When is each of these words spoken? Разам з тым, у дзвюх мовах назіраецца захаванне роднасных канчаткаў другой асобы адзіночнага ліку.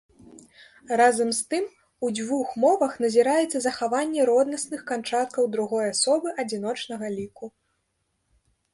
Разам 1.01 1.29
з 1.39 1.43
тым, 1.53 1.65
у 2.07 2.09
дзвюх 2.17 2.55
мовах 2.65 2.97
назіраецца 3.05 3.63
захаванне 3.67 4.21
роднасных 4.33 4.81
канчаткаў 4.91 5.43
другой 5.57 5.85
асобы 5.95 6.27
адзіночнага 6.45 7.05
ліку. 7.21 7.45